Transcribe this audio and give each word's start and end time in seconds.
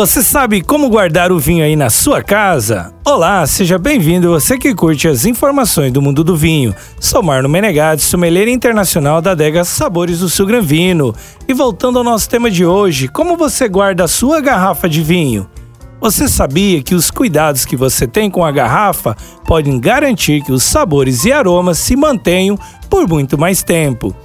Você 0.00 0.22
sabe 0.22 0.62
como 0.62 0.88
guardar 0.88 1.30
o 1.30 1.38
vinho 1.38 1.62
aí 1.62 1.76
na 1.76 1.90
sua 1.90 2.22
casa? 2.22 2.90
Olá, 3.04 3.46
seja 3.46 3.78
bem-vindo 3.78 4.30
você 4.30 4.56
que 4.56 4.74
curte 4.74 5.06
as 5.06 5.26
informações 5.26 5.92
do 5.92 6.00
mundo 6.00 6.24
do 6.24 6.34
vinho. 6.34 6.74
Sou 6.98 7.22
Marno 7.22 7.50
Menegatti, 7.50 8.02
sommelier 8.02 8.48
internacional 8.48 9.20
da 9.20 9.32
adega 9.32 9.62
Sabores 9.62 10.20
do 10.20 10.28
Sul 10.30 10.46
Gran 10.46 10.62
Vino. 10.62 11.14
E 11.46 11.52
voltando 11.52 11.98
ao 11.98 12.02
nosso 12.02 12.30
tema 12.30 12.50
de 12.50 12.64
hoje, 12.64 13.08
como 13.08 13.36
você 13.36 13.68
guarda 13.68 14.04
a 14.04 14.08
sua 14.08 14.40
garrafa 14.40 14.88
de 14.88 15.02
vinho? 15.02 15.46
Você 16.00 16.28
sabia 16.28 16.82
que 16.82 16.94
os 16.94 17.10
cuidados 17.10 17.66
que 17.66 17.76
você 17.76 18.06
tem 18.06 18.30
com 18.30 18.42
a 18.42 18.50
garrafa 18.50 19.14
podem 19.44 19.78
garantir 19.78 20.42
que 20.42 20.50
os 20.50 20.62
sabores 20.62 21.26
e 21.26 21.32
aromas 21.32 21.76
se 21.76 21.94
mantenham 21.94 22.58
por 22.88 23.06
muito 23.06 23.36
mais 23.36 23.62
tempo? 23.62 24.16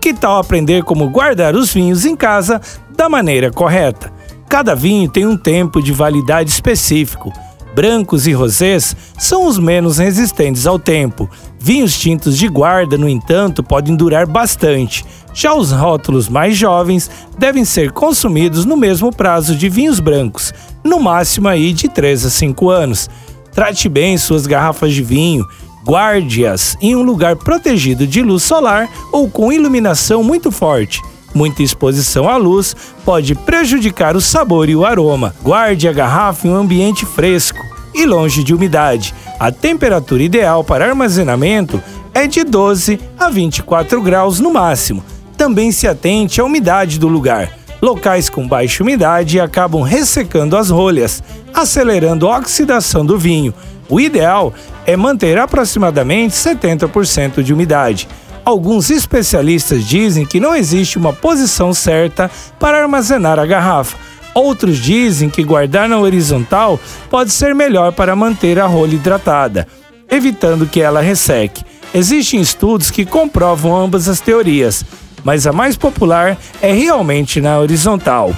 Que 0.00 0.12
tal 0.12 0.40
aprender 0.40 0.82
como 0.82 1.08
guardar 1.08 1.54
os 1.54 1.72
vinhos 1.72 2.04
em 2.04 2.16
casa 2.16 2.60
da 2.96 3.08
maneira 3.08 3.52
correta? 3.52 4.18
Cada 4.50 4.74
vinho 4.74 5.08
tem 5.08 5.24
um 5.24 5.36
tempo 5.36 5.80
de 5.80 5.92
validade 5.92 6.50
específico. 6.50 7.32
Brancos 7.72 8.26
e 8.26 8.32
rosés 8.32 8.96
são 9.16 9.46
os 9.46 9.60
menos 9.60 9.98
resistentes 9.98 10.66
ao 10.66 10.76
tempo. 10.76 11.30
Vinhos 11.60 11.96
tintos 11.96 12.36
de 12.36 12.48
guarda, 12.48 12.98
no 12.98 13.08
entanto, 13.08 13.62
podem 13.62 13.94
durar 13.94 14.26
bastante. 14.26 15.04
Já 15.32 15.54
os 15.54 15.70
rótulos 15.70 16.28
mais 16.28 16.56
jovens 16.56 17.08
devem 17.38 17.64
ser 17.64 17.92
consumidos 17.92 18.64
no 18.64 18.76
mesmo 18.76 19.14
prazo 19.14 19.54
de 19.54 19.68
vinhos 19.68 20.00
brancos, 20.00 20.52
no 20.82 20.98
máximo 20.98 21.46
aí 21.46 21.72
de 21.72 21.88
3 21.88 22.26
a 22.26 22.30
5 22.30 22.70
anos. 22.70 23.08
Trate 23.52 23.88
bem 23.88 24.18
suas 24.18 24.48
garrafas 24.48 24.92
de 24.92 25.02
vinho, 25.04 25.46
guarde-as 25.86 26.76
em 26.80 26.96
um 26.96 27.04
lugar 27.04 27.36
protegido 27.36 28.04
de 28.04 28.20
luz 28.20 28.42
solar 28.42 28.88
ou 29.12 29.30
com 29.30 29.52
iluminação 29.52 30.24
muito 30.24 30.50
forte. 30.50 31.00
Muita 31.34 31.62
exposição 31.62 32.28
à 32.28 32.36
luz 32.36 32.74
pode 33.04 33.34
prejudicar 33.34 34.16
o 34.16 34.20
sabor 34.20 34.68
e 34.68 34.76
o 34.76 34.84
aroma. 34.84 35.34
Guarde 35.42 35.88
a 35.88 35.92
garrafa 35.92 36.46
em 36.46 36.50
um 36.50 36.56
ambiente 36.56 37.06
fresco 37.06 37.58
e 37.94 38.04
longe 38.04 38.42
de 38.42 38.54
umidade. 38.54 39.14
A 39.38 39.50
temperatura 39.50 40.22
ideal 40.22 40.64
para 40.64 40.88
armazenamento 40.88 41.82
é 42.12 42.26
de 42.26 42.44
12 42.44 43.00
a 43.18 43.30
24 43.30 44.02
graus 44.02 44.40
no 44.40 44.52
máximo. 44.52 45.04
Também 45.36 45.72
se 45.72 45.86
atente 45.86 46.40
à 46.40 46.44
umidade 46.44 46.98
do 46.98 47.08
lugar. 47.08 47.50
Locais 47.80 48.28
com 48.28 48.46
baixa 48.46 48.82
umidade 48.82 49.40
acabam 49.40 49.80
ressecando 49.80 50.56
as 50.56 50.68
rolhas, 50.68 51.22
acelerando 51.54 52.28
a 52.28 52.36
oxidação 52.36 53.06
do 53.06 53.18
vinho. 53.18 53.54
O 53.88 53.98
ideal 53.98 54.52
é 54.84 54.96
manter 54.96 55.38
aproximadamente 55.38 56.34
70% 56.34 57.42
de 57.42 57.54
umidade. 57.54 58.06
Alguns 58.44 58.90
especialistas 58.90 59.84
dizem 59.84 60.24
que 60.24 60.40
não 60.40 60.54
existe 60.54 60.98
uma 60.98 61.12
posição 61.12 61.74
certa 61.74 62.30
para 62.58 62.82
armazenar 62.82 63.38
a 63.38 63.46
garrafa. 63.46 63.96
Outros 64.34 64.78
dizem 64.78 65.28
que 65.28 65.42
guardar 65.42 65.88
na 65.88 65.98
horizontal 65.98 66.78
pode 67.10 67.32
ser 67.32 67.54
melhor 67.54 67.92
para 67.92 68.16
manter 68.16 68.58
a 68.58 68.66
rolha 68.66 68.94
hidratada, 68.94 69.66
evitando 70.08 70.66
que 70.66 70.80
ela 70.80 71.00
resseque. 71.00 71.64
Existem 71.92 72.40
estudos 72.40 72.90
que 72.90 73.04
comprovam 73.04 73.76
ambas 73.76 74.08
as 74.08 74.20
teorias, 74.20 74.84
mas 75.24 75.46
a 75.46 75.52
mais 75.52 75.76
popular 75.76 76.38
é 76.62 76.72
realmente 76.72 77.40
na 77.40 77.58
horizontal. 77.58 78.34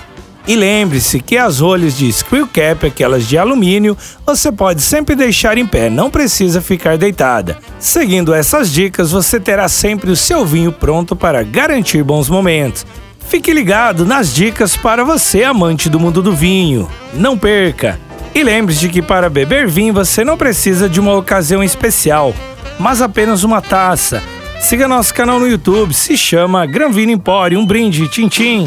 E 0.46 0.56
lembre-se 0.56 1.20
que 1.20 1.36
as 1.36 1.60
rolhas 1.60 1.96
de 1.96 2.12
screw 2.12 2.48
cap, 2.48 2.84
aquelas 2.84 3.28
de 3.28 3.38
alumínio, 3.38 3.96
você 4.26 4.50
pode 4.50 4.82
sempre 4.82 5.14
deixar 5.14 5.56
em 5.56 5.66
pé, 5.66 5.88
não 5.88 6.10
precisa 6.10 6.60
ficar 6.60 6.98
deitada. 6.98 7.58
Seguindo 7.78 8.34
essas 8.34 8.72
dicas, 8.72 9.12
você 9.12 9.38
terá 9.38 9.68
sempre 9.68 10.10
o 10.10 10.16
seu 10.16 10.44
vinho 10.44 10.72
pronto 10.72 11.14
para 11.14 11.44
garantir 11.44 12.02
bons 12.02 12.28
momentos. 12.28 12.84
Fique 13.28 13.52
ligado 13.52 14.04
nas 14.04 14.34
dicas 14.34 14.76
para 14.76 15.04
você, 15.04 15.44
amante 15.44 15.88
do 15.88 16.00
mundo 16.00 16.20
do 16.20 16.34
vinho. 16.34 16.88
Não 17.14 17.38
perca! 17.38 17.98
E 18.34 18.42
lembre-se 18.42 18.88
que 18.88 19.00
para 19.00 19.30
beber 19.30 19.68
vinho 19.68 19.94
você 19.94 20.24
não 20.24 20.36
precisa 20.36 20.88
de 20.88 20.98
uma 20.98 21.14
ocasião 21.14 21.62
especial, 21.62 22.34
mas 22.80 23.00
apenas 23.00 23.44
uma 23.44 23.60
taça. 23.60 24.22
Siga 24.60 24.88
nosso 24.88 25.14
canal 25.14 25.38
no 25.38 25.46
YouTube, 25.46 25.92
se 25.94 26.16
chama 26.16 26.66
Gran 26.66 26.90
Vino 26.90 27.12
Empório, 27.12 27.58
um 27.58 27.66
brinde, 27.66 28.08
tchim 28.08 28.28
tchim. 28.28 28.66